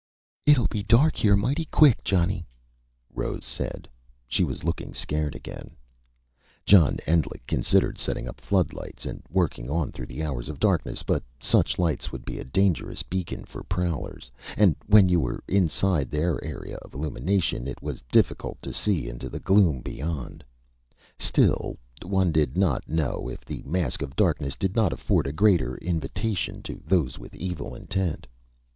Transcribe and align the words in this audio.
"It'll 0.47 0.65
be 0.65 0.81
dark 0.81 1.15
here 1.15 1.35
mighty 1.35 1.65
quick, 1.65 2.03
Johnny," 2.03 2.47
Rose 3.13 3.45
said. 3.45 3.87
She 4.27 4.43
was 4.43 4.63
looking 4.63 4.95
scared, 4.95 5.35
again. 5.35 5.75
John 6.65 6.97
Endlich 7.05 7.45
considered 7.45 7.99
setting 7.99 8.27
up 8.27 8.41
floodlights, 8.41 9.05
and 9.05 9.21
working 9.29 9.69
on 9.69 9.91
through 9.91 10.07
the 10.07 10.23
hours 10.23 10.49
of 10.49 10.57
darkness. 10.59 11.03
But 11.03 11.21
such 11.39 11.77
lights 11.77 12.11
would 12.11 12.25
be 12.25 12.39
a 12.39 12.43
dangerous 12.43 13.03
beacon 13.03 13.45
for 13.45 13.61
prowlers; 13.61 14.31
and 14.57 14.75
when 14.87 15.07
you 15.07 15.19
were 15.19 15.43
inside 15.47 16.09
their 16.09 16.43
area 16.43 16.77
of 16.77 16.95
illumination, 16.95 17.67
it 17.67 17.83
was 17.83 18.01
difficult 18.11 18.59
to 18.63 18.73
see 18.73 19.07
into 19.07 19.29
the 19.29 19.39
gloom 19.39 19.81
beyond. 19.81 20.43
Still, 21.19 21.77
one 22.03 22.31
did 22.31 22.57
not 22.57 22.89
know 22.89 23.29
if 23.29 23.45
the 23.45 23.61
mask 23.67 24.01
of 24.01 24.15
darkness 24.15 24.55
did 24.55 24.75
not 24.75 24.93
afford 24.93 25.27
a 25.27 25.31
greater 25.31 25.77
invitation 25.77 26.63
to 26.63 26.81
those 26.87 27.19
with 27.19 27.35
evil 27.35 27.75
intent. 27.75 28.25